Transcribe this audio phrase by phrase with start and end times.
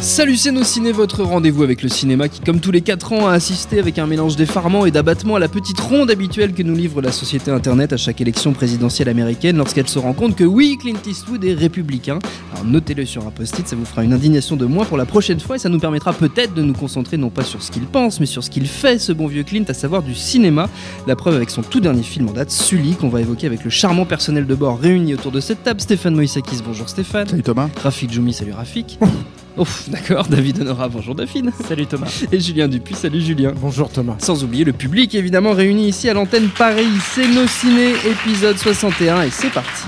[0.00, 3.26] Salut c'est nos ciné, votre rendez-vous avec le cinéma qui comme tous les 4 ans
[3.26, 6.74] a assisté avec un mélange d'effarement et d'abattement à la petite ronde habituelle que nous
[6.74, 10.78] livre la société internet à chaque élection présidentielle américaine lorsqu'elle se rend compte que oui,
[10.80, 12.18] Clint Eastwood est républicain.
[12.52, 15.38] Alors notez-le sur un post-it, ça vous fera une indignation de moins pour la prochaine
[15.38, 18.20] fois et ça nous permettra peut-être de nous concentrer non pas sur ce qu'il pense
[18.20, 20.70] mais sur ce qu'il fait ce bon vieux Clint, à savoir du cinéma.
[21.06, 23.70] La preuve avec son tout dernier film en date, Sully, qu'on va évoquer avec le
[23.70, 25.80] charmant personnel de bord réuni autour de cette table.
[25.80, 27.28] Stéphane Moïsakis, bonjour Stéphane.
[27.28, 27.68] Salut Thomas.
[27.82, 28.98] Rafik Djoumi, salut Rafik.
[29.56, 31.52] Ouf, d'accord, David Honora, bonjour Daphine.
[31.66, 32.24] Salut Thomas.
[32.30, 33.52] Et Julien Dupuis, salut Julien.
[33.56, 34.16] Bonjour Thomas.
[34.18, 39.22] Sans oublier le public évidemment réuni ici à l'antenne Paris, c'est nos ciné, épisode 61
[39.22, 39.84] et c'est parti.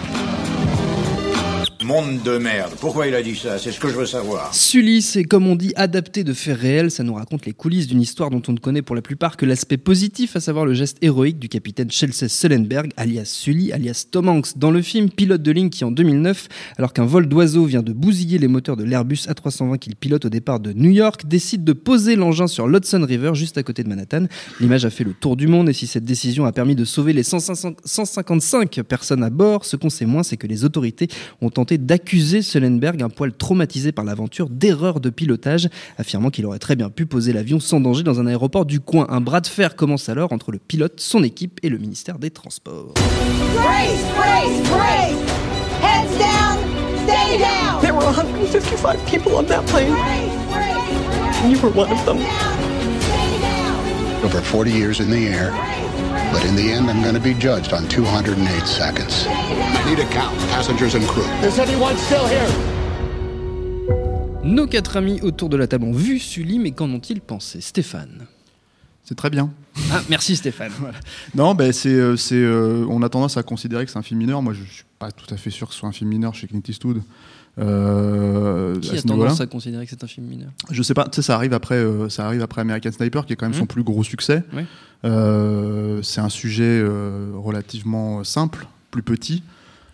[1.84, 2.74] Monde de merde.
[2.80, 3.58] Pourquoi il a dit ça?
[3.58, 4.54] C'est ce que je veux savoir.
[4.54, 8.00] Sully, c'est comme on dit adapté de faits réels, ça nous raconte les coulisses d'une
[8.00, 10.98] histoire dont on ne connaît pour la plupart que l'aspect positif, à savoir le geste
[11.02, 15.50] héroïque du capitaine Chelsea Sullenberg, alias Sully, alias Tom Hanks, dans le film pilote de
[15.50, 16.48] ligne qui en 2009,
[16.78, 20.30] alors qu'un vol d'oiseau vient de bousiller les moteurs de l'Airbus A320 qu'il pilote au
[20.30, 23.88] départ de New York, décide de poser l'engin sur l'Hudson River juste à côté de
[23.88, 24.26] Manhattan.
[24.60, 27.12] L'image a fait le tour du monde et si cette décision a permis de sauver
[27.12, 31.08] les 155 personnes à bord, ce qu'on sait moins, c'est que les autorités
[31.40, 36.58] ont tenté d'accuser Sullenberg, un poil traumatisé par l'aventure, d'erreur de pilotage, affirmant qu'il aurait
[36.58, 39.06] très bien pu poser l'avion sans danger dans un aéroport du coin.
[39.10, 42.30] Un bras de fer commence alors entre le pilote, son équipe et le ministère des
[42.30, 42.94] Transports.
[43.54, 45.16] Brace, brace, brace!
[45.82, 46.58] Heads down,
[47.04, 47.80] stay down!
[47.80, 49.92] There were 155 people on that plane.
[49.92, 51.50] Brace, brace, brace!
[51.50, 52.18] You were one of them.
[52.18, 53.52] Down, stay down!
[54.24, 55.50] over 40 years in the air,
[56.32, 59.26] but in the end, I'm going to be judged on 208 seconds.
[59.28, 61.24] I need a count, passengers and crew.
[61.46, 62.48] Is anyone still here?
[64.44, 67.60] Nos quatre amis autour de la table ont vu Sully, mais qu'en ont-ils pensé?
[67.60, 68.26] Stéphane
[69.04, 69.52] C'est très bien.
[69.92, 70.72] Ah, merci Stéphane.
[71.34, 74.18] Non, ben c'est, euh, c'est, euh, on a tendance à considérer que c'est un film
[74.18, 74.42] mineur.
[74.42, 76.46] Moi, je suis pas tout à fait sûr que ce soit un film mineur chez
[76.46, 77.02] Clint Eastwood.
[77.58, 81.04] Euh, Qui a tendance à considérer que c'est un film mineur Je sais pas.
[81.04, 83.54] Tu sais, ça arrive après, euh, ça arrive après American Sniper, qui est quand même
[83.58, 84.42] son plus gros succès.
[84.54, 84.62] Oui.
[85.04, 89.42] Euh, c'est un sujet euh, relativement simple, plus petit.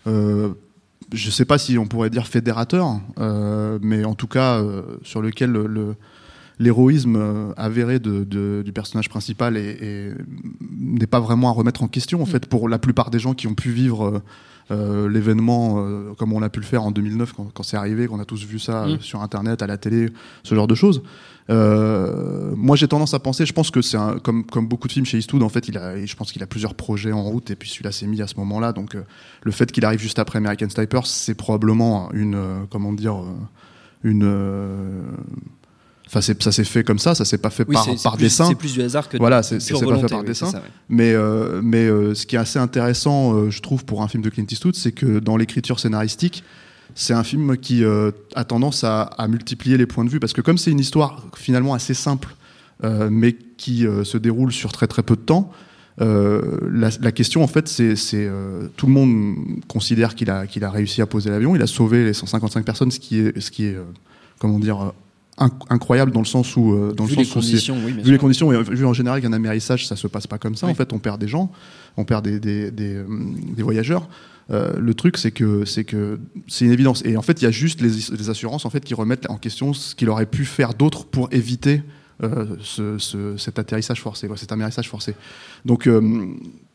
[0.06, 3.00] Je sais pas si on pourrait dire fédérateur,
[3.82, 4.62] mais en tout cas
[5.02, 5.94] sur lequel le- le,
[6.58, 10.14] l'héroïsme euh, avéré de, de- du personnage principal est- est-
[10.80, 13.46] n'est pas vraiment à remettre en question en fait pour la plupart des gens qui
[13.46, 14.22] ont pu vivre euh,
[14.70, 18.06] euh, l'événement euh, comme on a pu le faire en 2009 quand, quand c'est arrivé,
[18.06, 19.00] qu'on a tous vu ça euh, Mm.
[19.00, 20.10] sur internet, à la télé,
[20.42, 21.02] ce genre de choses.
[21.48, 25.06] Moi j'ai tendance à penser, je pense que c'est un- comme, comme beaucoup de films
[25.06, 27.56] chez Eastwood, en fait, il a, je pense qu'il a plusieurs projets en route et
[27.56, 28.72] puis celui-là s'est mis à ce moment-là.
[28.72, 28.94] Donc
[29.42, 33.16] le fait qu'il arrive juste après American Sniper, c'est probablement une, comment dire,
[34.02, 34.26] une.
[36.10, 38.46] Enfin, ça s'est fait comme ça, ça s'est pas fait Oui, par, plus- dessin.
[38.48, 40.46] C'est plus du hasard que de Voilà, c'est- pas fait par oui, dessin.
[40.46, 40.64] c'est ça, ouais.
[40.88, 44.22] Mais, euh, mais euh, ce qui est assez intéressant, euh, je trouve, pour un film
[44.22, 46.42] de Clint Eastwood, c'est que dans l'écriture scénaristique,
[46.94, 50.18] c'est un film qui a tendance à, à multiplier les points de vue.
[50.18, 52.34] Parce que comme c'est une histoire finalement assez simple,
[53.10, 55.52] mais qui se déroule sur très très peu de temps,
[56.00, 58.28] la, la question en fait, c'est c'est,
[58.76, 59.36] tout le monde
[59.68, 62.90] considère qu'il a, qu'il a réussi à poser l'avion, il a sauvé les 155 personnes,
[62.90, 63.76] ce qui est, ce qui est
[64.38, 64.92] comment dire,
[65.70, 67.92] incroyable dans le sens où, euh, dans Vu le les sens où c'est- conditions, oui,
[67.92, 68.18] vu les sûr.
[68.18, 70.72] conditions et vu en général qu'un amérissage ça se passe pas comme ça Oui.
[70.72, 71.50] en fait on perd des gens
[71.96, 73.06] on perd des, des, des, euh,
[73.56, 74.08] des voyageurs
[74.50, 77.48] Euh, le truc c'est que c'est que c'est une évidence et en fait il y
[77.48, 80.46] a juste les, les assurances en fait qui remettent en question ce qu'il aurait pu
[80.46, 81.82] faire d'autre pour éviter
[82.22, 85.14] euh, ce, ce- cet atterrissage forcé cet amérissage forcé
[85.66, 86.00] donc euh,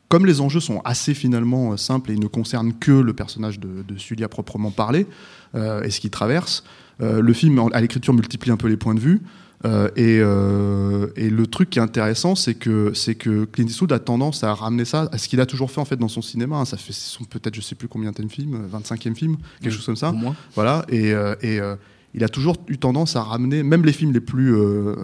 [0.07, 3.59] comme les enjeux sont assez finalement euh, simples et ils ne concernent que le personnage
[3.59, 5.07] de, de Sully à proprement parler
[5.56, 6.68] euh, et ce qu'il traverse, euh,
[7.00, 9.22] le film à l'écriture multiplie un peu les points de vue.
[9.66, 13.94] euh, et, euh, et le truc qui est intéressant, c'est que, c'est que Clint Eastwood
[13.94, 16.22] a tendance à ramener ça à ce qu'il a toujours fait en fait dans son
[16.22, 16.58] cinéma.
[16.58, 16.66] hein.
[16.66, 19.72] Ça fait ce sont peut-être je sais plus combien de film, 25e film, quelque Oui,
[19.72, 20.09] chose comme ça.
[20.09, 20.36] Au moins.
[20.56, 21.76] Voilà, et, euh, et, euh,
[22.14, 24.96] il a toujours eu tendance à ramener, même les films les plus, euh,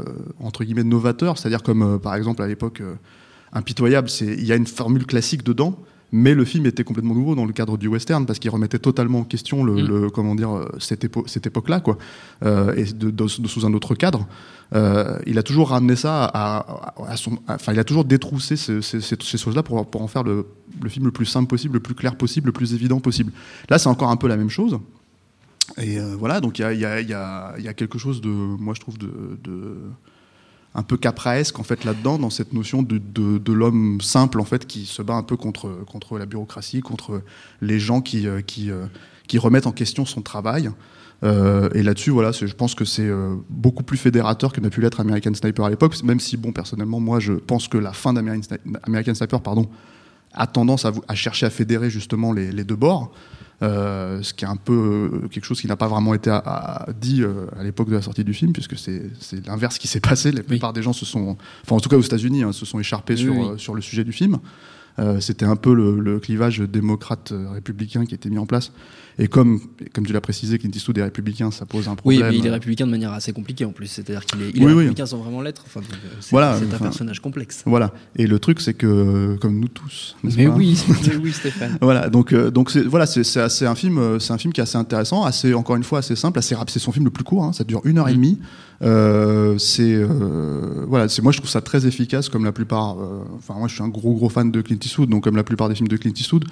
[0.42, 2.96] entre guillemets, novateurs, c'est-à-dire comme, euh, par exemple, à l'époque, euh,
[3.54, 5.80] Impitoyable, c'est- il y a une formule classique dedans,
[6.12, 9.20] mais le film était complètement nouveau dans le cadre du western, parce qu'il remettait totalement
[9.20, 9.88] en question le, Mm.
[9.88, 11.98] le- comment dire, cette, épo- cette époque-là, quoi,
[12.46, 14.28] euh, et de, de- de- sous un autre cadre.
[14.76, 18.56] Euh, il a toujours ramené ça à, à- à son, enfin, il a toujours détroussé
[18.56, 20.46] ce- ce- ces, ces choses-là pour, pour en faire le,
[20.82, 23.32] le film le plus simple possible, le plus clair possible, le plus évident possible.
[23.70, 24.78] Là, c'est encore un peu la même chose.
[25.78, 27.68] Et euh, voilà, donc il y a, il y a- il y a- il y
[27.68, 29.12] a quelque chose de, moi je trouve, de,
[29.44, 29.78] de-
[30.76, 34.86] un peu capraesque en fait là-dedans, dans cette notion de, l'homme simple en fait qui
[34.86, 37.22] se bat un peu contre, contre la bureaucratie, contre
[37.62, 38.86] les gens qui, euh, qui, euh,
[39.28, 40.70] qui remettent en question son travail.
[41.24, 43.10] Euh, et là-dessus, voilà, je pense que c'est
[43.50, 47.02] beaucoup plus fédérateur que n'a pu l'être American Sniper à l'époque, même si, bon, personnellement,
[47.02, 49.68] moi, je pense que la fin d'American Sni- American Sniper, pardon,
[50.34, 53.12] a tendance à, chercher à fédérer justement les deux bords.
[53.62, 56.38] Euh, ce qui est un peu euh, quelque chose qui n'a pas vraiment été à-
[56.38, 59.12] à- dit euh, à l'époque de la sortie du film, puisque c'est
[59.46, 60.32] l'inverse qui s'est passé.
[60.32, 61.36] La plupart des gens se sont,
[61.66, 63.60] enfin en tout cas aux États-Unis, hein, se sont écharpés Oui, sur, oui.
[63.60, 64.38] sur le sujet du film.
[65.00, 68.72] Euh, C'était un peu le, le clivage démocrate-républicain qui était mis en place.
[69.22, 69.60] Et comme,
[69.94, 72.32] comme tu l'as précisé, Clint Eastwood est républicain, ça pose un Oui, problème.
[72.32, 73.88] mais il est républicain de manière assez compliquée en plus.
[73.88, 74.78] C'est-à-dire qu'il est, il est Oui, oui.
[74.80, 75.64] républicain sans vraiment l'être.
[75.66, 77.64] Enfin, euh, c'est Voilà, c'est un enfin, personnage complexe.
[77.66, 77.92] Voilà.
[78.16, 81.78] Et le truc, c'est que, comme nous tous, Mais pas oui, mais oui, Stéphane.
[81.82, 84.62] Voilà, donc euh, donc c'est voilà, c'est c'est un film, euh, c'est un film qui
[84.62, 86.72] est assez intéressant, assez encore une fois assez simple, assez rapide.
[86.74, 88.40] C'est son film le plus court, hein, ça dure une heure et demie.
[88.82, 92.98] Euh, c'est euh, voilà, c'est moi je trouve ça très efficace comme la plupart.
[92.98, 95.44] euh, Enfin moi je suis un gros gros fan de Clint Eastwood, donc comme la
[95.44, 96.46] plupart des films de Clint Eastwood.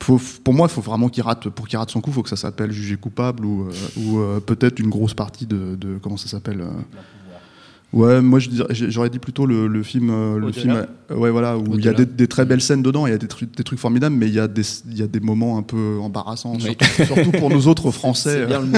[0.00, 2.22] Faut, pour moi, il faut vraiment qu'il rate, pour qu'il rate son coup, il faut
[2.22, 5.98] que ça s'appelle jugé coupable ou, euh, ou euh, peut-être une grosse partie de, de
[6.00, 6.60] comment ça s'appelle.
[6.60, 6.70] euh,
[7.90, 11.88] Ouais, moi j'aurais dit plutôt le, le film, le film, ouais voilà, où il y
[11.88, 14.14] a des, des très belles scènes dedans, il y a des, trucs- des trucs formidables,
[14.14, 16.60] mais il y a des, il y a des moments un peu embarrassants, Oui.
[16.76, 18.68] surtout, surtout pour nous autres Français, bien le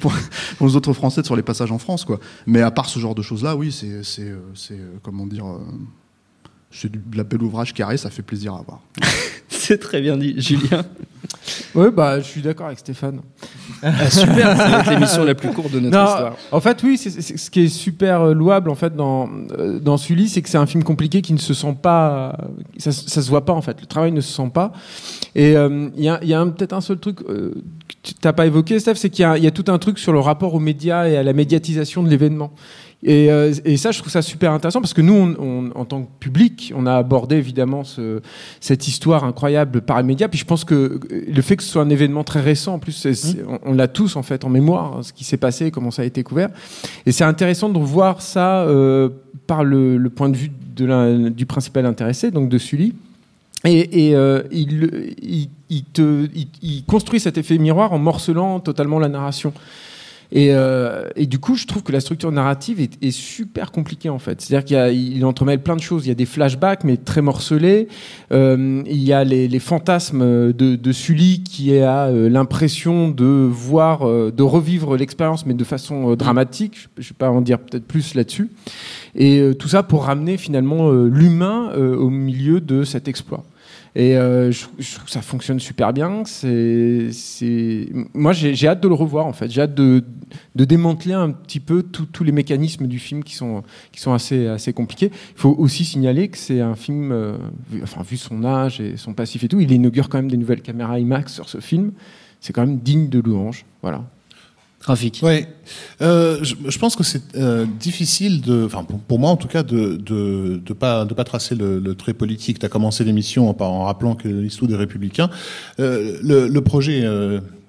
[0.00, 0.12] pour,
[0.58, 2.20] pour autres Français sur les passages en France, quoi.
[2.46, 4.30] Mais à part ce genre de choses-là, oui, c'est, c'est,
[5.02, 5.46] comment dire,
[6.70, 8.80] c'est du, de la belle ouvrage carré, ça fait plaisir à voir.
[9.48, 10.82] C'est très bien dit, Julien.
[11.74, 13.20] Oui, bah, je suis d'accord avec Stéphane.
[13.82, 16.36] Ah, super, être l'émission la plus courte de notre Non, histoire.
[16.50, 19.28] en fait, oui, c'est- c'est- ce qui est super euh, louable en fait dans
[19.58, 22.36] euh, dans Sully, c'est que c'est un film compliqué qui ne se sent pas,
[22.78, 23.80] ça, ça se voit pas en fait.
[23.80, 24.72] Le travail ne se sent pas.
[25.34, 27.52] Et euh, il y a, il y a un- peut-être un seul truc euh,
[27.88, 29.78] que tu t'as pas évoqué, Steph, c'est qu'il y, a- il y a tout un
[29.78, 32.52] truc sur le rapport aux médias et à la médiatisation de l'événement.
[33.02, 35.84] Et, euh, et ça, je trouve ça super intéressant parce que nous, on, on- en
[35.86, 38.20] tant que public, on a abordé évidemment ce,
[38.60, 40.28] cette histoire incroyable par les médias.
[40.28, 41.00] Puis je pense que euh,
[41.34, 43.88] le fait que ce soit un événement très récent, en plus, c'est- on, on l'a
[43.88, 46.50] tous en fait en mémoire, hein, ce qui s'est passé, comment ça a été couvert.
[47.06, 49.08] Et c'est intéressant de voir ça euh,
[49.46, 52.92] par le, le point de vue de l'un- du principal intéressé, donc de Sully.
[53.64, 58.58] Et, et, euh, il, il, il te, il, il construit cet effet miroir en morcelant
[58.60, 59.52] totalement la narration.
[60.32, 64.18] Et, euh, du coup, je trouve que la structure narrative est, est super compliquée en
[64.18, 64.40] fait.
[64.40, 66.06] C'est-à-dire qu'il entremêle plein de choses.
[66.06, 67.88] Il y a des flashbacks, mais très morcelés.
[68.32, 73.24] Euh, il y a les, les fantasmes de, de Sully qui a euh, l'impression de
[73.24, 76.88] voir, euh, de revivre l'expérience, mais de façon euh, dramatique.
[76.96, 78.50] Je ne vais pas en dire peut-être plus là-dessus.
[79.14, 83.42] Et tout ça pour ramener finalement l'humain au milieu de cet exploit.
[83.96, 86.22] Et euh, je, trouve que ça fonctionne super bien.
[86.24, 87.10] C'est.
[88.14, 89.50] Moi, j'ai, hâte de le revoir, en fait.
[89.50, 90.04] J'ai hâte de,
[90.54, 94.46] démanteler un petit peu tous tous les mécanismes du film qui sont, qui sont assez,
[94.46, 95.10] assez compliqués.
[95.12, 97.36] Il faut aussi signaler que c'est un film, euh,
[97.70, 100.36] vu, enfin, vu son âge et son passif et tout, il inaugure quand même des
[100.36, 101.92] nouvelles caméras IMAX sur ce film.
[102.40, 103.64] C'est quand même digne de louange.
[103.82, 104.04] Voilà.
[104.82, 105.20] Rafik.
[105.22, 105.46] Ouais,
[106.00, 109.96] euh, je, pense que c'est euh, difficile de, enfin pour, moi en tout cas, de
[109.96, 112.58] de, de pas de pas tracer le, trait politique.
[112.58, 115.28] Tu as commencé l'émission en, rappelant que l'histoire des républicains.
[115.80, 117.06] Euh, le, projet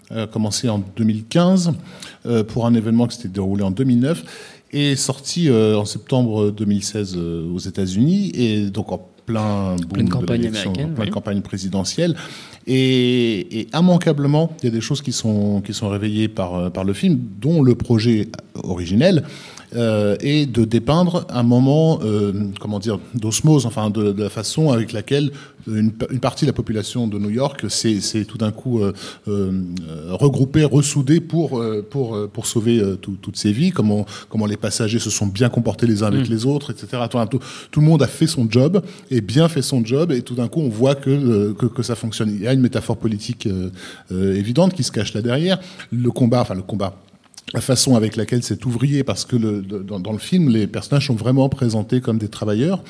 [0.09, 1.73] a commencé en 2015
[2.25, 4.23] euh, pour un événement qui s'était déroulé en 2009
[4.73, 10.47] et sorti en septembre 2016 euh, aux États-Unis et donc en plein boom de campagne
[10.47, 11.09] américaine, pleine oui.
[11.09, 12.15] campagne présidentielle.
[12.67, 16.69] Et, et immanquablement, il y a des choses qui sont, qui sont réveillées par, euh,
[16.69, 18.29] par le film, dont le projet
[18.63, 19.23] originel
[19.75, 24.71] euh, est de dépeindre un moment, euh, comment dire, d'osmose, enfin de, de la façon
[24.71, 25.31] avec laquelle
[25.67, 28.91] une, une partie de la population de New York s'est tout d'un coup euh,
[30.09, 35.09] regroupée, ressoudée pour, pour, pour sauver tout- toutes ces vies, comment, comment les passagers se
[35.09, 37.03] sont bien comportés les uns avec les autres, etc.
[37.09, 37.39] Tout, tout,
[37.71, 40.47] tout le monde a fait son job et bien fait son job et tout d'un
[40.47, 42.29] coup on voit que, que, que ça fonctionne.
[42.29, 43.47] Il y a une métaphore politique
[44.11, 45.59] évidente qui se cache là derrière.
[45.91, 46.95] Le combat, enfin le combat
[47.53, 51.07] la façon avec laquelle c'est ouvrier, parce que le, dans, dans le film, les personnages
[51.07, 52.83] sont vraiment présentés comme des travailleurs.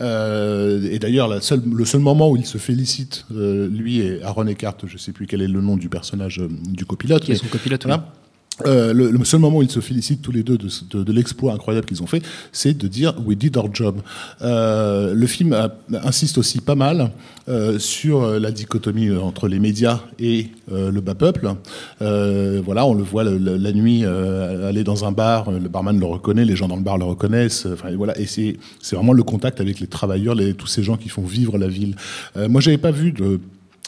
[0.00, 4.76] Euh, et d'ailleurs, le seul moment où il se félicite, euh, lui et Aaron Eckhart,
[4.86, 7.24] je sais plus quel est le nom du personnage euh, du copilote.
[7.24, 7.92] Qui est son copilote, oui.
[8.66, 11.12] Euh, le, le seul moment où ils se félicitent tous les deux de, de, de
[11.12, 12.22] l'exploit incroyable qu'ils ont fait,
[12.52, 14.00] c'est de dire we did our job.
[14.42, 15.56] Euh, le film
[16.02, 17.10] insiste aussi pas mal
[17.48, 21.54] euh, sur la dichotomie euh, entre les médias et euh, le bas peuple.
[22.00, 26.56] Voilà, on le voit la nuit aller dans un bar, le barman le reconnaît, les
[26.56, 27.66] gens dans le bar le reconnaissent.
[27.72, 28.56] Enfin voilà, et c'est
[28.92, 31.94] vraiment le contact avec les travailleurs, les, tous ces gens qui font vivre la ville.
[32.36, 33.40] Moi, j'avais pas vu de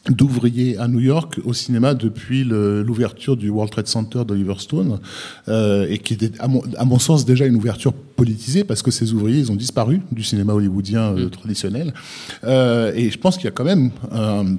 [0.09, 4.99] d'ouvriers à New York au cinéma depuis l'ouverture du World Trade Center d'Oliver Stone
[5.49, 8.91] euh, et qui était à mon, à mon sens déjà une ouverture politisée parce que
[8.91, 11.93] ces ouvriers ils ont disparu du cinéma hollywoodien euh, traditionnel.
[12.45, 14.57] Euh, et je pense qu'il y a quand même un,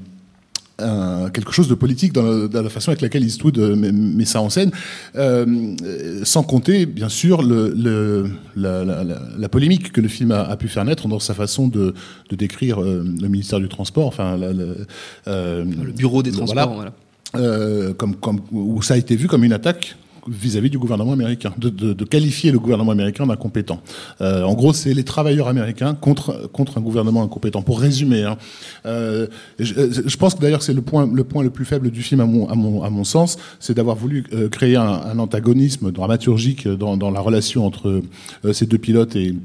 [0.82, 4.42] un- quelque chose de politique dans, la façon avec laquelle Eastwood euh, met, met ça
[4.42, 4.72] en scène,
[5.16, 5.76] euh,
[6.24, 10.42] sans compter bien sûr le, le- la, la- la- la polémique que le film a,
[10.44, 11.94] a pu faire naître dans sa façon de,
[12.30, 14.40] de décrire euh, le ministère du Transport, enfin
[15.28, 17.94] euh, Le bureau des transports, voilà.
[17.98, 19.96] comme, comme, où ça a été vu comme une attaque
[20.28, 23.82] vis-à-vis du gouvernement américain, de, qualifier le gouvernement américain d'incompétent.
[24.22, 27.62] Euh, en gros, c'est les travailleurs américains contre contre un gouvernement incompétent.
[27.62, 28.38] Pour résumer, hein.
[28.86, 29.28] Euh,
[29.60, 29.74] je,
[30.06, 32.26] je pense que d'ailleurs c'est le point le point le plus faible du film à
[32.26, 36.68] mon à mon à mon sens, c'est d'avoir voulu euh, créer un, un antagonisme dramaturgique
[36.68, 38.02] dans, dans la relation entre
[38.46, 39.36] euh, ces deux pilotes et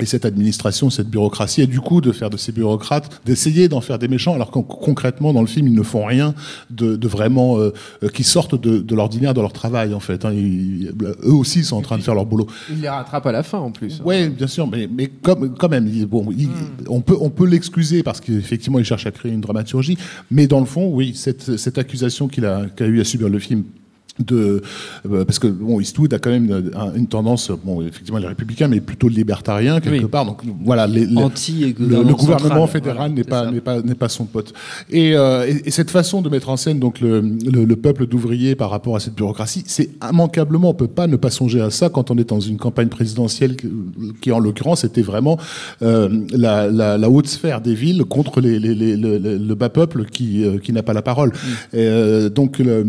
[0.00, 3.82] et cette administration, cette bureaucratie, et du coup de faire de ces bureaucrates, d'essayer d'en
[3.82, 6.34] faire des méchants, alors que concrètement dans le film ils ne font rien
[6.70, 10.24] de, de vraiment euh, euh, qui sortent de, de l'ordinaire de leur travail en fait.
[10.24, 10.32] Hein.
[10.32, 10.92] Ils-
[11.24, 12.46] eux aussi ils sont en train de faire leur boulot.
[12.70, 14.00] Il les rattrape à la fin en plus.
[14.02, 16.48] Ouais, bien sûr, mais, mais comme, quand même, bon, il-
[16.88, 19.98] on peut, on peut l'excuser parce qu'effectivement, il cherche à créer une dramaturgie,
[20.30, 23.38] mais dans le fond, oui, cette, cette accusation qu'il a, qu'a eu à subir le
[23.38, 23.64] film.
[24.18, 24.60] De,
[25.10, 28.24] euh, parce que bon, Eastwood a quand même une, un- une tendance, bon, effectivement, il
[28.24, 30.10] est républicain, mais plutôt libertarien quelque Oui.
[30.10, 30.26] part.
[30.26, 33.94] Donc voilà, les, les- Anti le, le gouvernement central, fédéral n'est pas n'est pas n'est
[33.94, 34.52] pas son pote.
[34.90, 38.06] Et, euh, et, et cette façon de mettre en scène donc le, le, le peuple
[38.06, 41.70] d'ouvriers par rapport à cette bureaucratie, c'est immanquablement on peut pas ne pas songer à
[41.70, 43.68] ça quand on est dans une campagne présidentielle qui,
[44.20, 45.38] qui, en l'occurrence était vraiment
[45.80, 50.04] euh, la, la, la haute sphère des villes contre les, les, les- le, bas peuple
[50.04, 51.32] qui euh, qui n'a pas la parole.
[51.72, 52.88] Et, euh, donc le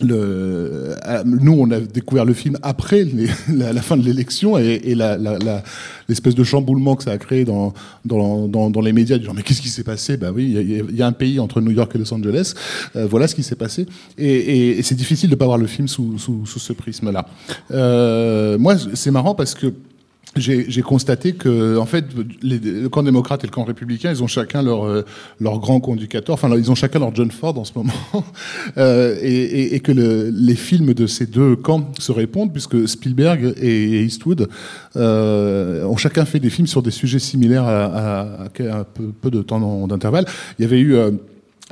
[0.00, 3.06] le, euh, nous, on a découvert le film après
[3.52, 7.72] la, fin de l'élection et, et l'espèce de chamboulement que ça a créé dans,
[8.04, 9.18] dans, dans, les médias.
[9.18, 10.16] Du genre, mais qu'est-ce qui s'est passé?
[10.16, 10.54] Ben oui,
[10.90, 12.54] il y a- un pays entre New York et Los Angeles.
[12.94, 13.86] Euh, voilà ce qui s'est passé.
[14.16, 17.26] Et, c'est difficile de pas voir le film sous, sous, sous ce prisme-là.
[17.72, 19.72] Euh, moi, c'est marrant parce que
[20.36, 22.04] j'ai constaté que, en fait,
[22.42, 25.04] le camp démocrate et le camp républicain, ils ont chacun leur euh,
[25.40, 26.22] leur grand conducteur.
[26.28, 27.92] Enfin, ils ont chacun leur John Ford en ce moment,
[28.78, 32.88] Euh, et, et, et que le, les films de ces deux camps se répondent, puisque
[32.88, 34.48] Spielberg et Eastwood
[34.96, 39.12] euh, ont chacun fait des films sur des sujets similaires à, à, à un peu,
[39.20, 40.26] peu de temps d'intervalle.
[40.58, 41.10] Il y avait eu euh,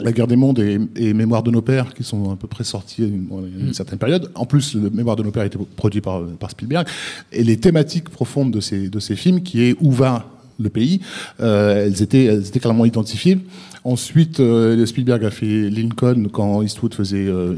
[0.00, 2.64] la guerre des mondes et, et Mémoire de nos pères, qui sont à peu près
[2.64, 3.28] sortis à une,
[3.60, 4.30] une certaine période.
[4.34, 6.86] En plus, le Mémoire de nos pères a été produit par, par Spielberg.
[7.32, 11.00] Et les thématiques profondes de ces, de ces films, qui est où va le pays,
[11.40, 13.38] euh, elles, étaient, elles étaient clairement identifiées.
[13.84, 17.54] Ensuite, euh, Spielberg a fait Lincoln quand Eastwood faisait euh,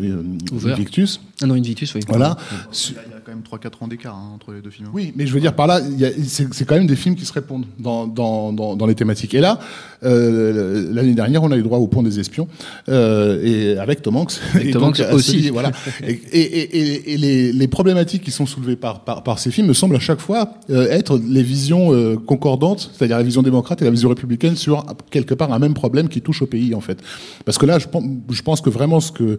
[0.53, 0.73] euh.
[0.73, 1.21] Invictus.
[1.43, 2.03] Ah non, Invictus, oui.
[2.09, 2.37] Voilà.
[2.71, 4.89] A quand même 3-4 ans d'écart hein, entre les deux films.
[4.93, 5.81] Oui, mais je veux dire par là,
[6.27, 9.35] c'est quand même des films qui se répondent dans, dans, dans, dans les thématiques.
[9.35, 9.59] Et là,
[10.05, 12.49] euh, l'année dernière, on a eu droit au Pont des Espions,
[12.89, 14.33] euh, et avec Tom Hanks.
[14.55, 15.33] Avec Et Tom Hanks aussi.
[15.33, 15.71] celui- voilà.
[16.03, 19.51] Et, et, et, et- et les, les problématiques qui sont soulevées par, par, par ces
[19.51, 23.43] films me semblent à chaque fois euh, être les visions euh, concordantes, c'est-à-dire la vision
[23.43, 26.75] démocrate et la vision républicaine sur quelque part un même problème qui touche au pays
[26.75, 26.99] en fait.
[27.45, 29.39] Parce que là, je pense, je pense que vraiment ce que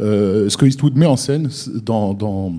[0.00, 1.50] euh, ce que Eastwood met en scène
[1.84, 2.54] dans, dans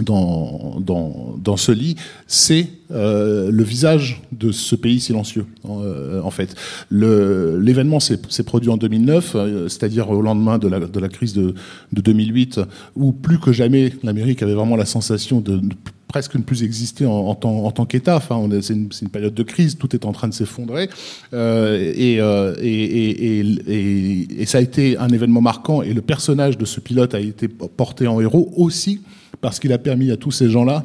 [0.00, 1.96] dans, dans, dans ce lit,
[2.26, 6.54] c'est euh, le visage de ce pays silencieux, en, euh, en fait.
[6.90, 11.54] L'événement s'est produit en 2009, euh, c'est-à-dire au lendemain de la, de la crise de,
[11.92, 12.60] de 2008,
[12.96, 15.60] où plus que jamais l'Amérique avait vraiment la sensation de,
[16.08, 18.16] presque ne plus exister en, en tant, tant qu'État.
[18.16, 20.88] Enfin, c'est une, une période de crise, tout est en train de s'effondrer,
[21.34, 25.82] euh, et, euh, et, et- et ça a été un événement marquant.
[25.82, 29.00] Et le personnage de ce pilote a été porté en héros aussi
[29.42, 30.84] parce qu'il a permis à tous ces gens-là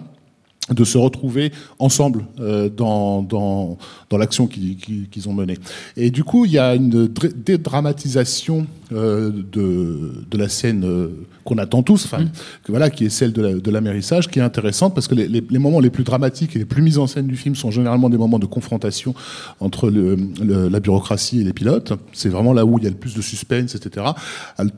[0.70, 3.78] de se retrouver ensemble euh, dans, dans,
[4.10, 5.58] dans l'action qu'ils ont menée.
[5.96, 11.08] Et du coup, il y a une dr- dédramatisation euh, de, de la scène euh,
[11.44, 12.26] qu'on attend tous, enfin,
[12.64, 15.28] que voilà, qui est celle de la- de l'amérissage, qui est intéressante parce que les,
[15.28, 17.72] les- les moments les plus dramatiques et les plus mis en scène du film sont
[17.72, 19.14] généralement des moments de confrontation
[19.60, 21.94] entre le, le- la bureaucratie et les pilotes.
[22.14, 24.06] C'est vraiment là où il y a le plus de suspense, etc.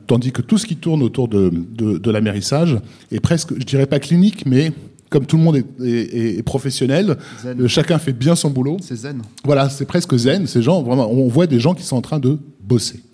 [0.06, 2.78] Tandis que tout ce qui tourne autour de, de, de l'amérissage
[3.10, 4.72] est presque, je dirais pas clinique, mais
[5.10, 7.60] comme tout le monde est, est- est professionnel, Zen.
[7.60, 8.76] euh, chacun fait bien son boulot.
[8.80, 9.20] C'est zen.
[9.44, 10.46] Voilà, c'est presque zen.
[10.46, 13.00] Ces gens, vraiment, on voit des gens qui sont en train de bosser.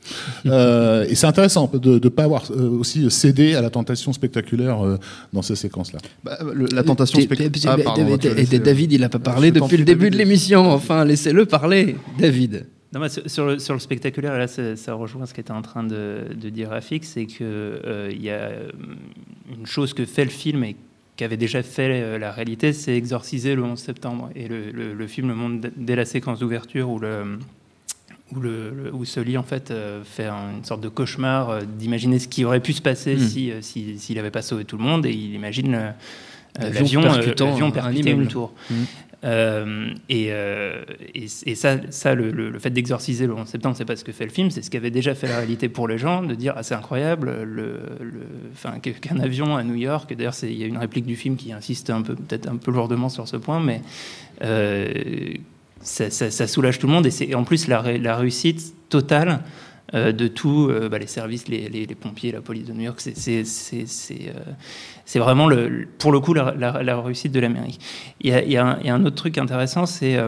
[0.46, 4.80] Euh, et c'est intéressant de ne pas avoir euh, aussi cédé à la tentation spectaculaire
[4.86, 4.98] euh,
[5.32, 5.98] dans ces séquences-là.
[6.22, 6.38] Bah,
[6.72, 7.76] la tentation spectaculaire.
[7.86, 10.70] Ah, David, il n'a pas parlé depuis le début de l'émission.
[10.70, 11.96] Enfin, laissez-le parler.
[12.20, 12.66] David.
[12.94, 15.62] Non, mais sur, le, sur le spectaculaire, et là, ça, ça rejoint ce qu'était en
[15.62, 17.46] train de, de dire Rafik, c'est qu'il
[18.12, 18.50] il y a
[19.58, 20.76] une chose que fait le film et
[21.16, 24.30] qu'avait déjà fait euh, la réalité, c'est exorciser le 11 septembre.
[24.34, 27.38] Et le, le- le film le montre dès la séquence d'ouverture où le
[28.34, 31.60] où, le, où ce lit en fait euh, fait un- une sorte de cauchemar euh,
[31.64, 33.20] d'imaginer ce qui aurait pu se passer Mm.
[33.20, 35.94] si euh, si- s'il n'avait pas sauvé tout le monde et il imagine
[36.58, 38.22] L'avion percutant l'avion un immeuble.
[38.22, 38.52] une tour.
[38.70, 38.74] Mm.
[39.24, 44.12] Euh, et, euh, et, ça, le, fait d'exorciser le 11 septembre, c'est pas ce que
[44.12, 46.54] fait le film, c'est ce qu'avait déjà fait la réalité pour les gens, de dire
[46.56, 50.66] ah, c'est incroyable, le, le- enfin, qu'un avion à New York, d'ailleurs il y a
[50.66, 53.58] une réplique du film qui insiste un peu, peut-être un peu lourdement sur ce point,
[53.58, 53.80] mais
[54.42, 54.92] euh,
[55.80, 57.80] ça, soulage tout le monde et c'est en plus la
[58.16, 59.40] réussite totale
[59.94, 62.98] euh, de tous euh, bah, les services, les, pompiers, la police de New York.
[62.98, 65.48] C'est- euh, vraiment,
[65.98, 67.80] pour le coup, la, réussite de l'Amérique.
[68.20, 70.18] Il y a, un- autre truc intéressant, c'est...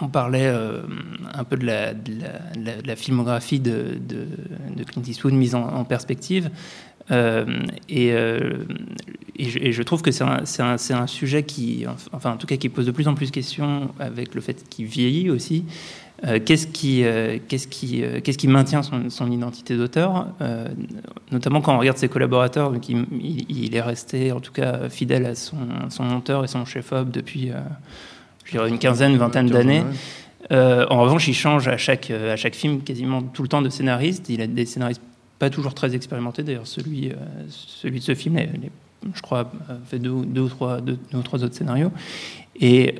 [0.00, 0.50] on parlait
[1.34, 6.50] un peu de la, filmographie de, de- Clint Eastwood mise en, perspective.
[7.10, 8.12] Et,
[9.38, 10.24] je, trouve que c'est
[10.94, 13.90] un sujet qui, enfin en tout cas, qui pose de plus en plus de questions
[14.00, 15.66] avec le fait qu'il vieillit aussi.
[16.24, 20.28] Euh, qu'est-ce qui, euh, qu'est-ce qui, euh, qu'est-ce qui maintient son, son identité d'auteur,
[21.30, 22.72] notamment quand on regarde ses collaborateurs.
[22.72, 25.58] Donc il, est resté, en tout cas, fidèle à son,
[25.90, 27.50] son monteur et son chef-op depuis,
[28.44, 29.84] je dirais, une quinzaine, vingtaine d'années.
[30.50, 34.28] En revanche, il change à chaque, à chaque film quasiment tout le temps de scénariste.
[34.30, 35.02] Il a des scénaristes
[35.38, 36.42] pas toujours très expérimentés.
[36.42, 37.12] D'ailleurs, celui,
[37.50, 38.70] celui de ce film, il- il-
[39.14, 41.92] je crois, a fait deux, ou- deux ou, trois, deux, deux ou trois autres scénarios.
[42.58, 42.94] Et,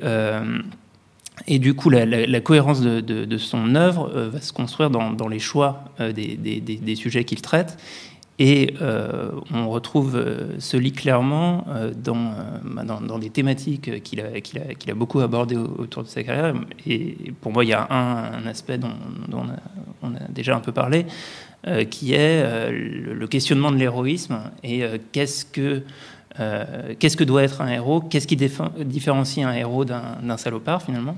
[1.45, 5.39] et du coup, la, cohérence de, son œuvre euh, va se construire dans, dans les
[5.39, 7.77] choix euh, des, sujets qu'il traite.
[8.39, 10.23] Et euh, on retrouve
[10.59, 11.65] ce lit clairement
[11.95, 16.53] dans, bah, dans, dans des thématiques qu'il a, beaucoup abordées au- autour de sa carrière.
[16.85, 18.93] Et pour moi, il y a un, aspect dont,
[19.31, 19.57] on, a,
[20.03, 21.07] on a déjà un peu parlé,
[21.89, 25.81] qui est le, questionnement de l'héroïsme et qu'est-ce que
[26.39, 28.01] euh, qu'est-ce que doit être un héros?
[28.01, 31.17] Qu'est-ce qui différencie un héros d'un salopard finalement?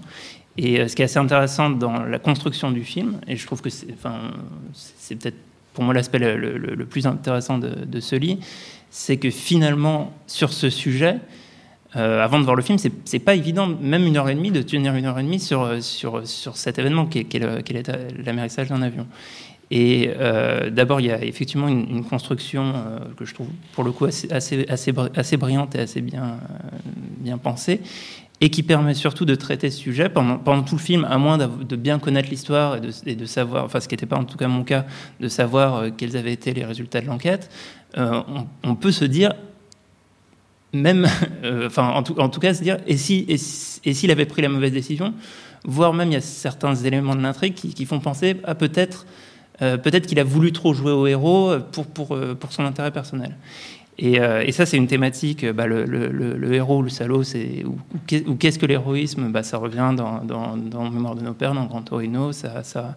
[0.58, 3.62] Et euh, ce qui est assez intéressant dans la construction du film, et je trouve
[3.62, 5.38] que c'est peut-être
[5.74, 8.40] pour moi l'aspect le, plus intéressant de, ce lit,
[8.90, 11.18] c'est que finalement sur ce sujet,
[11.96, 14.62] euh, avant de voir le film, c'est pas évident, même une heure et demie, de
[14.62, 18.70] tenir une heure et demie sur, sur, sur cet événement qui est, qui est l'amérissage
[18.70, 19.08] d'un avion.
[19.72, 23.92] Et euh, d'abord, il y a effectivement une, construction euh, que je trouve pour le
[23.92, 26.78] coup assez, assez, assez, br- assez brillante et assez bien, euh,
[27.20, 27.82] bien pensée,
[28.42, 31.38] et qui permet surtout de traiter ce sujet pendant, pendant tout le film, à moins
[31.38, 34.48] de bien connaître l'histoire et de, savoir, enfin ce qui n'était pas en tout cas
[34.48, 34.86] mon cas,
[35.20, 37.52] de savoir quels avaient été les résultats de l'enquête,
[37.98, 39.34] on, peut se dire,
[40.72, 41.06] même,
[41.66, 44.50] enfin en tout, cas se dire, et si, et si- et s'il avait pris la
[44.50, 45.14] mauvaise décision,
[45.66, 49.06] voire même il y a certains éléments de l'intrigue qui, qui font penser à peut-être
[49.62, 52.92] euh, peut-être qu'il a voulu trop jouer au héros pour, pour, euh, pour son intérêt
[52.92, 53.36] personnel.
[54.02, 57.22] Et, euh, et ça, c'est une thématique, bah, le, le- le- le héros, le salaud,
[57.22, 61.22] ou, ou qu'est- ou qu'est-ce que l'héroïsme bah, Ça revient dans, dans, dans Mémoire de
[61.22, 62.96] nos pères, dans Grand Torino, ça, ça,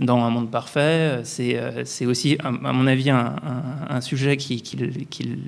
[0.00, 1.20] dans Un monde parfait.
[1.22, 1.56] C'est,
[2.06, 3.36] aussi, à mon avis, un,
[3.88, 4.76] un- sujet qui, qui,
[5.08, 5.38] qui-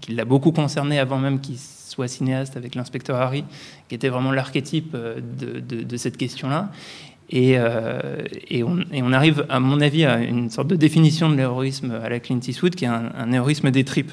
[0.00, 3.44] qui l'a beaucoup concerné avant même qu'il soit cinéaste avec l'inspecteur Harry,
[3.90, 6.70] qui était vraiment l'archétype de- de cette question-là.
[7.32, 8.00] Et, euh,
[8.48, 11.92] et, on, et on arrive, à mon avis, à une sorte de définition de l'héroïsme
[12.02, 14.12] à la Clint Eastwood, qui est un, un héroïsme des tripes.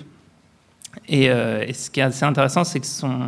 [1.08, 3.20] Et, euh, et ce qui est assez intéressant, c'est que son,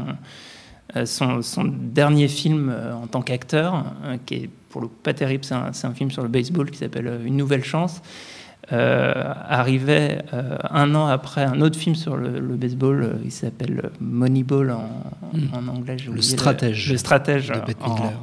[0.96, 3.84] euh, son, son dernier film en tant qu'acteur,
[4.26, 7.22] qui est pour le coup pas terrible, c'est un, film sur le baseball qui s'appelle
[7.26, 8.02] Une nouvelle chance,
[8.72, 13.32] euh, arrivait euh, un an après un autre film sur le, le baseball, euh, il
[13.32, 14.92] s'appelle Moneyball en,
[15.54, 15.98] en anglais.
[16.08, 16.14] Hmm.
[16.14, 18.16] Le stratège Le stratège de en- Midler.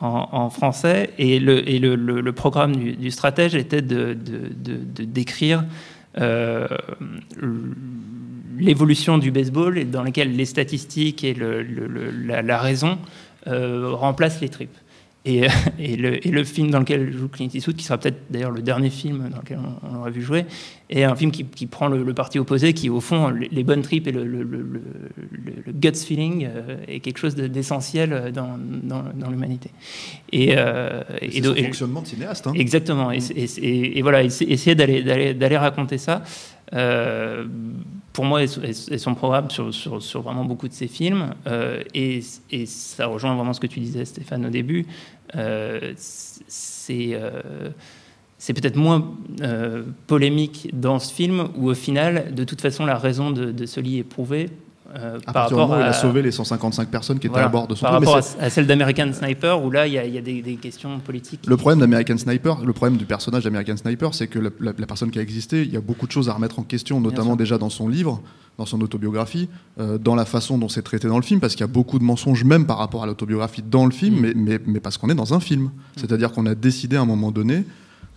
[0.00, 1.10] En, français.
[1.18, 4.16] Et le, programme du, stratège était de,
[5.04, 5.64] décrire
[6.18, 6.66] euh,
[8.58, 12.98] l'évolution du baseball dans lequel les statistiques et la raison
[13.46, 14.76] euh, remplacent les tripes.
[15.26, 15.46] Et,
[15.78, 18.62] et le, et le film dans lequel joue Clint Eastwood, qui sera peut-être d'ailleurs le
[18.62, 20.46] dernier film dans lequel on, on l'aurait vu jouer,
[20.88, 23.62] est un film qui, qui prend le, le parti opposé, qui au fond, les, les
[23.62, 24.42] bonnes tripes et le, le-
[25.72, 29.70] guts feeling euh, est quelque chose de- d'essentiel dans, dans, dans l'humanité.
[30.32, 32.46] Et, euh, Et son et- fonctionnement de cinéaste.
[32.46, 32.52] hein.
[32.56, 33.10] Exactement.
[33.12, 33.18] Et,
[33.58, 36.22] et voilà, essa- essayer d'aller raconter ça,
[36.72, 37.46] euh,
[38.12, 41.34] pour moi, est, son programme sur, vraiment beaucoup de ses films.
[41.46, 42.20] euh, et,
[42.66, 44.86] ça rejoint vraiment ce que tu disais, Stéphane, au début.
[45.36, 47.16] Euh, c'est.
[48.54, 49.16] peut-être moins
[50.06, 53.80] polémique dans ce film où au final, de toute façon, la raison de, de ce
[53.80, 54.50] lit est prouvée
[54.96, 57.46] euh, À par rapport où il à a sauvé les 155 personnes qui étaient voilà,
[57.46, 60.04] à bord de son par rapport à, celle d'American Sniper où là il y a,
[60.04, 61.40] il y a des, des questions politiques.
[61.46, 64.86] Le problème d'American Sniper, le problème du personnage d'American Sniper, c'est que la, la- la
[64.86, 67.36] personne qui a existé, il y a beaucoup de choses à remettre en question, notamment
[67.36, 68.20] déjà dans son livre,
[68.58, 69.48] dans son autobiographie,
[69.78, 71.98] euh, dans la façon dont c'est traité dans le film, parce qu'il y a beaucoup
[71.98, 74.20] de mensonges même par rapport à l'autobiographie dans le film, Mm.
[74.20, 75.70] mais, mais, mais parce qu'on est dans un film.
[75.96, 77.64] C'est-à-dire qu'on a décidé à un moment donné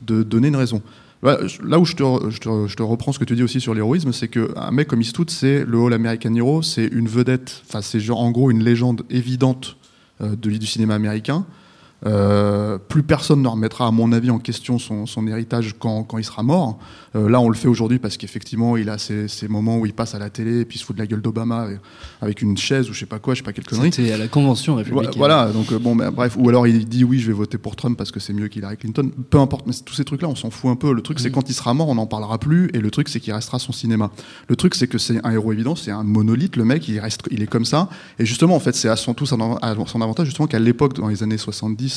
[0.02, 0.82] de donner une raison.
[1.24, 4.72] Je- là où je te, reprends ce que tu dis aussi sur l'héroïsme, c'est qu'un
[4.72, 8.52] mec comme Eastwood, c'est le All American Hero, c'est une vedette, enfin c'est en gros
[8.52, 9.78] une légende évidente
[10.22, 11.46] euh, de, du cinéma américain.
[12.06, 16.18] Euh, plus personne ne remettra, à mon avis, en question son, son héritage quand, quand
[16.18, 16.80] il sera mort.
[17.16, 19.94] Euh, là, on le fait aujourd'hui parce qu'effectivement, il a ces, ces moments où il
[19.94, 21.68] passe à la télé et puis il se fout de la gueule d'Obama
[22.22, 23.92] avec une chaise ou je sais pas quoi, je sais pas quelle connerie.
[23.92, 25.12] C'était à la convention républicaine.
[25.18, 27.76] Voilà, donc euh, bon, ben, bref, ou alors il dit oui, je vais voter pour
[27.76, 29.12] Trump parce que c'est mieux qu'Hillary Clinton.
[29.30, 30.94] Peu importe, mais tous ces trucs-là, on s'en fout un peu.
[30.94, 33.20] Le truc, c'est quand il sera mort, on n'en parlera plus, et le truc, c'est
[33.20, 34.12] qu'il restera son cinéma.
[34.48, 36.56] Le truc, c'est que c'est un héros évident, c'est un monolithe.
[36.56, 37.90] Le mec, il reste, il est comme ça.
[38.20, 40.96] Et justement, en fait, c'est à son tout son, à son avantage justement qu'à l'époque,
[40.96, 41.93] dans les années 70,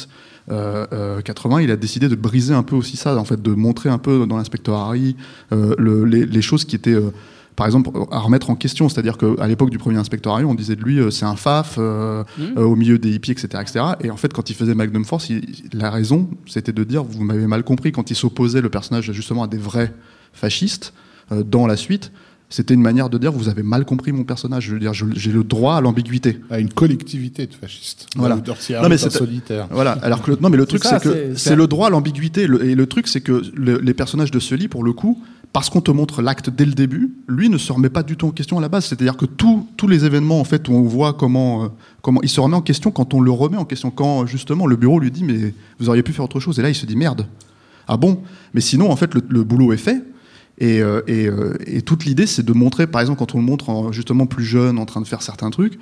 [0.50, 3.52] euh, euh, 80, il a décidé de briser un peu aussi ça, en fait, de
[3.52, 5.16] montrer un peu dans l'inspecteur Harry
[5.52, 7.10] euh, le- les, les choses qui étaient euh,
[7.56, 8.88] par exemple, à remettre en question.
[8.90, 11.76] C'est-à-dire qu'à l'époque du premier inspecteur Harry, on disait de lui, euh, c'est un faf
[11.78, 12.22] euh,
[12.58, 13.84] euh, au milieu des hippies, etc., etc.
[14.02, 17.24] Et en fait, quand il faisait Magnum Force, il- la raison, c'était de dire, vous
[17.24, 19.90] m'avez mal compris, quand il s'opposait le personnage justement à des vrais
[20.34, 20.92] fascistes
[21.32, 22.12] euh, dans la suite.
[22.48, 24.66] C'était une manière de dire vous avez mal compris mon personnage.
[24.66, 26.38] Je veux dire, j'ai le droit à l'ambiguïté.
[26.48, 28.06] À une collectivité de fascistes.
[28.14, 28.36] Voilà.
[28.36, 29.66] Non, mais c'est- solitaire.
[29.72, 29.92] Voilà.
[30.02, 32.42] Alors que le, non, mais le truc c'est que c'est- le droit à l'ambiguïté.
[32.42, 35.20] Et le truc c'est que le- les personnages de Sully, pour le coup,
[35.52, 38.26] parce qu'on te montre l'acte dès le début, lui ne se remet pas du tout
[38.28, 38.84] en question à la base.
[38.84, 41.68] C'est-à-dire que tous tous les événements en fait où on voit comment euh,
[42.02, 43.90] comment il se remet en question quand on le remet en question.
[43.90, 46.60] Quand justement le bureau lui dit mais vous auriez pu faire autre chose.
[46.60, 47.26] Et là il se dit merde.
[47.88, 48.20] Ah bon?
[48.54, 50.00] Mais sinon en fait le, le boulot est fait.
[50.58, 53.68] Et, euh, euh, et toute l'idée, c'est de montrer, par exemple, quand on le montre
[53.68, 55.78] en- justement plus jeune, en train de faire certains trucs,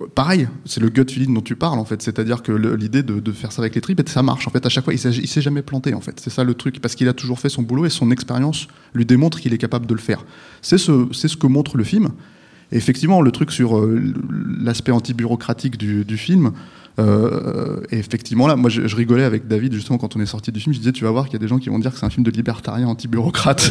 [0.00, 2.00] euh, pareil, c'est le gut feeling dont tu parles, en fait.
[2.00, 4.48] C'est-à-dire que l'idée de, faire ça avec les tripes, ça marche.
[4.48, 6.18] En fait, à chaque fois, il il s'est jamais planté, en fait.
[6.18, 9.04] C'est ça le truc, parce qu'il a toujours fait son boulot et son expérience lui
[9.04, 10.24] démontre qu'il est capable de le faire.
[10.62, 12.10] C'est ce, que montre le film.
[12.72, 13.86] Et effectivement, le truc sur
[14.60, 16.52] l'aspect anti-bureaucratique du film,
[16.98, 20.72] euh, effectivement, là, moi, je, rigolais avec David, justement, quand on est sorti du film,
[20.72, 22.06] je disais, tu vas voir qu'il y a des gens qui vont dire que c'est
[22.06, 23.70] un film de libertarien anti-bureaucrate.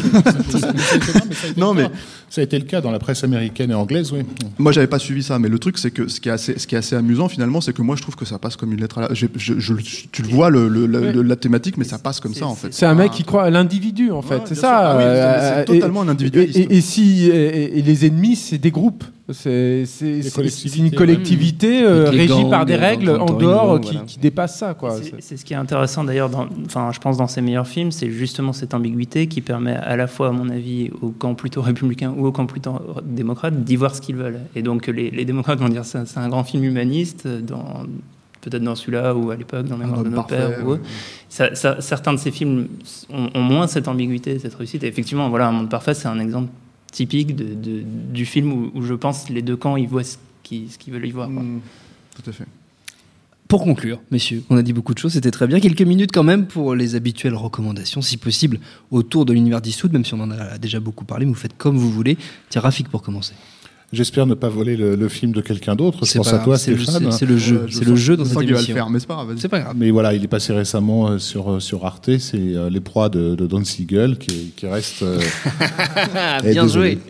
[1.56, 1.88] Non, mais-
[2.28, 4.20] Ça a été le cas dans la presse américaine et anglaise, oui.
[4.58, 7.28] Moi, j'avais pas suivi ça, mais le truc, c'est que ce qui est assez, amusant
[7.28, 9.08] finalement, c'est que moi, je trouve que ça passe comme une lettre à la.
[9.14, 12.72] tu le vois, la, thématique, mais ça passe comme ça en fait.
[12.72, 14.42] C'est un mec qui croit à l'individu, en fait.
[14.46, 14.92] C'est ça.
[14.92, 16.58] Ah euh, c'est totalement un et- individualiste.
[16.58, 19.04] Et, et si, et les ennemis, c'est des groupes.
[19.32, 19.84] C'est
[20.76, 24.06] une collectivité euh, les régie gangs, par des règles en dehors qui, voilà.
[24.06, 24.76] qui dépassent ça.
[25.20, 26.30] C'est- ce qui est intéressant d'ailleurs,
[26.64, 30.06] enfin, je pense dans ses meilleurs films, c'est justement cette ambiguïté qui permet à la
[30.06, 33.94] fois, à mon avis, au camp plutôt républicain ou au camp plutôt démocrate d'y voir
[33.96, 34.40] ce qu'ils veulent.
[34.54, 37.82] Et donc les, les démocrates vont dire c'est c'est un grand film humaniste, dans,
[38.42, 40.60] peut-être dans celui-là ou à l'époque dans Mémoire Un de nos parfait, pères.
[40.64, 40.72] ou ouais.
[40.74, 40.82] autre.
[41.28, 42.68] Ça- ça- certains de ces films
[43.12, 44.84] ont, ont moins cette ambiguïté, cette réussite.
[44.84, 46.48] Et effectivement, voilà, Un monde parfait, c'est un exemple
[46.92, 50.16] typique de, de- du film où, où je pense les deux camps ils voient ce
[50.42, 51.28] qu'ils veulent y voir.
[51.30, 51.42] quoi.
[51.42, 51.60] Mm,
[52.22, 52.44] Tout à fait.
[53.48, 55.60] Pour conclure, messieurs, on a dit beaucoup de choses, c'était très bien.
[55.60, 58.58] Quelques minutes quand même pour les habituelles recommandations, si possible,
[58.90, 61.56] autour de l'univers d'Eastwood, même si on en a déjà beaucoup parlé, mais vous faites
[61.56, 62.18] comme vous voulez.
[62.50, 63.34] Tiens, Rafik pour commencer.
[63.92, 66.00] J'espère ne pas voler le, le film de quelqu'un d'autre.
[66.04, 67.12] Je C'est pense pas à toi, grave, c'est le- Stéphane.
[67.12, 68.74] c'est- c'est le jeu, c'est le jeu dans cette va le émission.
[68.74, 69.28] faire, mais c'est pas grave.
[69.28, 69.38] vas-y.
[69.38, 69.74] C'est pas grave.
[69.78, 73.08] Mais voilà, il est passé récemment euh, sur, euh, sur Arte, c'est euh, Les proies
[73.08, 75.04] de, de Don Siegel qui, qui reste.
[76.42, 76.98] Bien joué.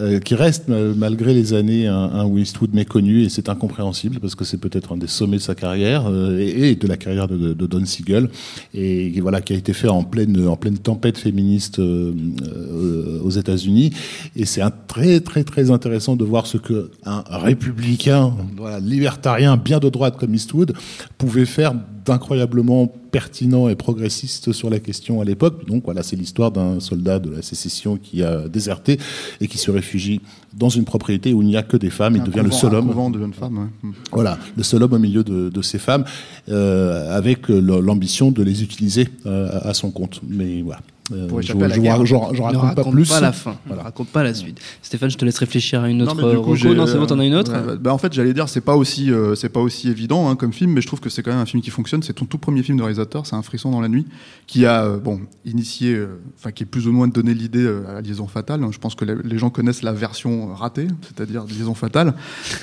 [0.00, 4.44] euh, qui reste, malgré les années, un, un Eastwood méconnu, et c'est incompréhensible, parce que
[4.44, 7.54] c'est peut-être un des sommets de sa carrière, euh, et, et de la carrière de,
[7.54, 8.28] de- Don Siegel,
[8.74, 13.30] et voilà, qui a été fait en pleine, en pleine tempête féministe euh, euh, aux
[13.30, 13.90] États-Unis.
[14.36, 19.56] Et c'est un très, très, très intéressant de voir ce que un républicain, voilà, libertarien,
[19.56, 20.72] bien de droite comme Eastwood,
[21.18, 21.74] pouvait faire
[22.08, 25.66] d'incroyablement pertinent et progressiste sur la question à l'époque.
[25.66, 28.98] Donc voilà, c'est l'histoire d'un soldat de la sécession qui a déserté
[29.40, 30.20] et qui se réfugie
[30.56, 32.16] dans une propriété où il n'y a que des femmes.
[32.16, 33.12] Il Un devient le seul un homme.
[33.12, 33.58] de jeunes femmes.
[33.58, 33.90] ouais.
[33.90, 33.92] Mm.
[34.12, 36.04] Voilà, le seul homme au milieu de, de ces femmes,
[36.48, 40.20] euh, avec l'ambition de les utiliser euh, à son compte.
[40.28, 40.80] Mais voilà.
[41.10, 42.00] Euh, Pour je à la je- guerre.
[42.04, 43.20] je- je Ne raconte raconte pas plus.
[43.20, 43.56] la fin.
[43.70, 44.60] Ne raconte pas la suite.
[44.82, 47.06] Stéphane, je te laisse réfléchir à une autre Non, mais du coup, Non, c'est bon,
[47.06, 49.48] t'en as une autre Ouais, bah, en fait, j'allais dire, c'est pas aussi, euh, c'est
[49.48, 51.62] pas aussi évident hein, comme film, mais je trouve que c'est quand même un film
[51.62, 52.02] qui fonctionne.
[52.02, 54.06] C'est ton tout premier film de réalisateur, c'est un frisson dans la nuit,
[54.46, 57.88] qui a, euh, bon, initié, euh, enfin, qui est plus ou moins donné l'idée euh,
[57.88, 58.60] à la liaison fatale.
[58.70, 62.14] Je pense que les, les gens connaissent la version ratée, c'est-à-dire liaison fatale.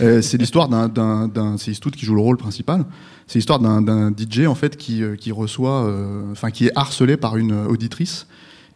[0.01, 2.85] Euh, c'est l'histoire d'un, d'un, d'un- c'est Eastwood qui joue le rôle principal.
[3.27, 6.71] C'est l'histoire d'un, d'un DJ en fait qui, euh, qui reçoit, euh, enfin, qui est
[6.75, 8.27] harcelé par une auditrice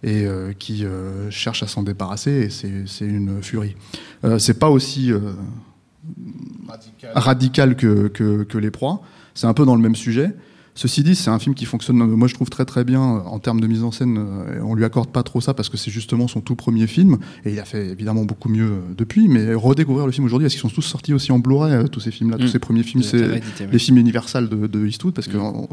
[0.03, 3.75] et euh, qui euh, cherche à s'en débarrasser et c'est, c'est une furie.
[4.23, 5.19] Euh, c'est pas aussi euh,
[7.15, 9.01] radical que, que, que Les Proies.
[9.33, 10.31] C'est un peu dans le même sujet.
[10.75, 13.59] Ceci dit, c'est un film qui fonctionne, moi je trouve très très bien en termes
[13.59, 14.17] de mise en scène.
[14.17, 17.17] euh, On lui accorde pas trop ça parce que c'est justement son tout premier film
[17.43, 19.27] et il a fait évidemment beaucoup mieux depuis.
[19.27, 22.11] Mais redécouvrir le film aujourd'hui, parce qu'ils sont tous sortis aussi en Blu-ray, tous ces
[22.11, 22.39] films-là, Mm.
[22.41, 25.67] tous ces premiers films, c'est les films universels de, de Eastwood parce que on-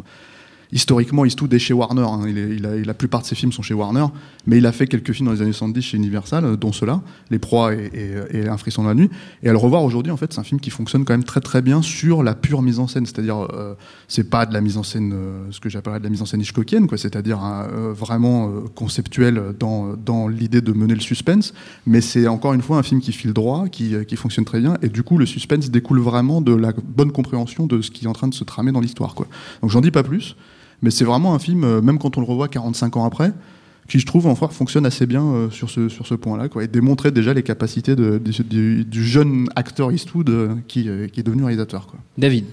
[0.72, 2.02] historiquement, Eastwood est chez Warner.
[2.02, 2.20] hein.
[2.28, 4.06] Il a- la plupart de ses films sont chez Warner,
[4.46, 7.02] mais il a fait quelques films dans les années 70 chez Universal, euh, dont ceux-là,
[7.30, 7.90] Les Proies et,
[8.32, 9.10] et Un frisson dans la nuit.
[9.42, 11.40] Et à le revoir aujourd'hui, en fait, c'est un film qui fonctionne quand même très
[11.40, 13.06] très bien sur la pure mise en scène.
[13.06, 13.74] C'est-à-dire, euh,
[14.08, 16.26] c'est pas de la mise en scène, euh, ce que j'appellerais de la mise en
[16.26, 16.98] scène Hitchcockienne, quoi.
[16.98, 21.54] C'est-à-dire euh, vraiment euh, conceptuel dans, dans l'idée de mener le suspense.
[21.86, 24.60] Mais c'est encore une fois un film qui file droit, qui, euh, qui fonctionne très
[24.60, 24.76] bien.
[24.82, 28.08] Et du coup, le suspense découle vraiment de la bonne compréhension de ce qui est
[28.08, 29.26] en train de se tramer dans l'histoire, quoi.
[29.62, 30.36] Donc j'en dis pas plus.
[30.82, 33.32] Mais c'est vraiment un film, euh, même quand on le revoit 45 ans après,
[33.88, 36.66] qui je trouve en fonctionne assez bien euh, sur ce, sur ce point-là, quoi, et
[36.68, 41.20] démontrer déjà les capacités de- du- du, du jeune acteur Eastwood euh, qui, euh, qui
[41.20, 41.86] est devenu réalisateur.
[41.86, 41.98] Quoi.
[42.18, 42.44] David.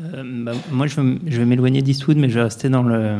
[0.00, 3.16] Euh, bah, moi, je vais, je vais m'éloigner d'Eastwood, mais je vais rester dans le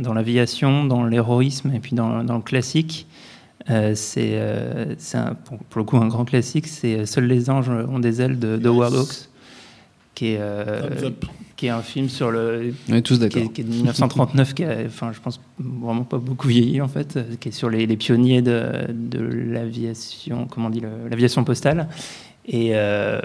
[0.00, 3.06] dans l'aviation, dans l'héroïsme et puis dans, dans le classique.
[3.68, 4.94] Euh, c'est euh,
[5.44, 6.68] pour, pour le coup un grand classique.
[6.68, 9.28] C'est Seuls les anges ont des ailes de, de Howard Hawks,
[10.16, 11.10] qui est euh,
[11.56, 13.42] qui est un film sur le On est tous qui d'accord.
[13.42, 16.88] est, qui est de 1939, qui a, enfin, je pense vraiment pas beaucoup vieilli en
[16.88, 21.44] fait, euh, qui est sur les, les pionniers de, de l'aviation, comment on dit, l'aviation
[21.44, 21.88] postale.
[22.48, 23.20] Et euh,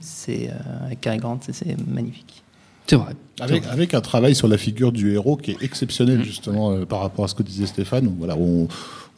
[0.00, 2.42] c'est euh, avec Cary Grant, c'est- c'est magnifique.
[2.86, 3.12] C'est vrai.
[3.40, 7.00] Avec, avec un travail sur la figure du héros qui est exceptionnel justement euh, par
[7.00, 8.66] rapport à ce que disait Stéphane, où, voilà, où,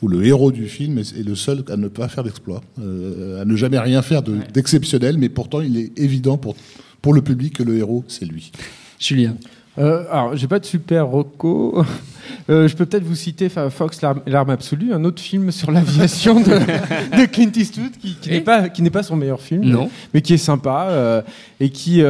[0.02, 3.40] où le héros du film est, est le seul à ne pas faire d'exploit, euh,
[3.40, 6.56] à ne jamais rien faire de- d'exceptionnel, mais pourtant il est évident pour,
[7.00, 8.50] pour le public que le héros c'est lui.
[8.98, 9.36] Julien.
[9.78, 11.84] Euh, alors, j'ai pas de super Rocco.
[12.50, 16.44] Euh, je peux peut-être vous citer Fox, l'arme absolue, un autre film sur l'aviation de,
[17.18, 19.88] de Clint Eastwood qui, qui n'est pas qui n'est pas son meilleur film, Non.
[20.12, 21.22] mais qui est sympa euh,
[21.60, 22.02] et qui.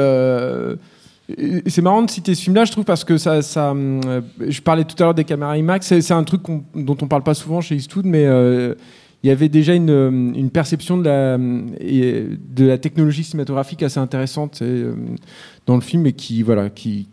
[1.67, 4.97] C'est marrant de citer ce film-là, je trouve, parce que ça, euh, je parlais tout
[4.99, 6.01] à l'heure des caméras IMAX.
[6.01, 6.43] C'est un truc
[6.75, 8.75] dont on parle pas souvent chez Eastwood, mais euh,
[9.23, 14.62] il y avait déjà une, euh, perception de la, technologie cinématographique assez intéressante
[15.67, 17.09] dans le film et qui, voilà, qui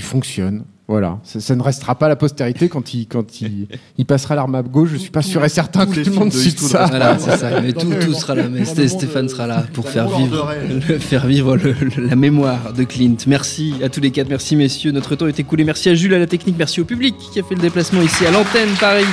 [0.00, 0.64] fonctionne.
[0.86, 3.68] Voilà, ça, ça ne restera pas à la postérité quand il, quand il,
[3.98, 4.90] il passera l'arme à gauche.
[4.92, 6.84] Je suis pas sûr et certain que les tout le monde cite ça.
[6.86, 7.60] Voilà, c'est ça.
[7.62, 8.44] Mais tout, sera là.
[8.50, 12.74] Mais Stéphane sera là pour faire vivre, de le- faire vivre le- le- la mémoire
[12.74, 13.16] de Clint.
[13.26, 14.28] Merci à tous les quatre.
[14.28, 14.92] Merci messieurs.
[14.92, 15.64] Notre temps est écoulé.
[15.64, 16.56] Merci à Jules à la technique.
[16.58, 19.06] Merci au public qui a fait le déplacement ici à l'antenne Paris.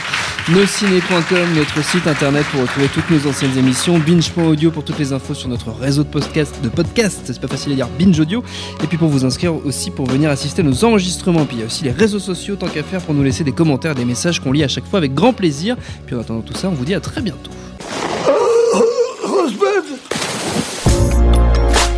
[0.49, 3.97] Nosciné.com, notre site internet pour retrouver toutes nos anciennes émissions.
[3.97, 6.53] Binge.audio pour toutes les infos sur notre réseau de podcast.
[6.62, 7.88] De podcast, c'est pas facile à dire.
[7.97, 8.43] Binge Audio.
[8.84, 11.45] Et puis pour vous inscrire aussi pour venir assister à nos enregistrements.
[11.45, 13.95] Puis y a aussi les réseaux sociaux tant qu'à faire pour nous laisser des commentaires,
[13.95, 15.78] des messages qu'on lit à chaque fois avec grand plaisir.
[16.06, 17.52] Puis en attendant tout ça, on vous dit à très bientôt.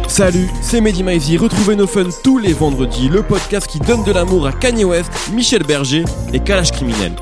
[0.07, 1.37] Salut, c'est Mehdi Maizy.
[1.37, 5.09] Retrouvez nos fun tous les vendredis, le podcast qui donne de l'amour à Kanye West,
[5.33, 7.13] Michel Berger et Kalash Criminel.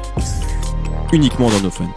[1.14, 1.88] Uniquement dans nos fun.